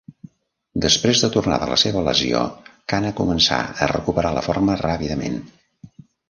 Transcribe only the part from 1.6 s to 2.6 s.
de la seva lesió,